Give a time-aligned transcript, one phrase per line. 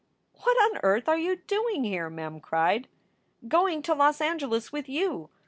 [0.41, 2.87] "What on earth are you doing here?" Mem cried.
[3.47, 5.29] "Going to Los Angeles with you.